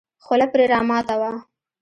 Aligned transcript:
خوله 0.23 0.45
پرې 0.51 0.65
راماته 0.73 1.15
وه. 1.19 1.31